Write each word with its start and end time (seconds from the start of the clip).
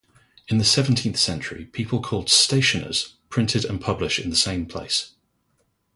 In 0.47 0.57
the 0.57 0.63
seventeenth 0.65 1.19
century, 1.19 1.65
people 1.65 2.01
called 2.01 2.27
"Stationers" 2.27 3.17
printed 3.29 3.63
and 3.65 3.79
publish 3.79 4.17
in 4.17 4.31
the 4.31 4.35
same 4.35 4.65
place. 4.65 5.11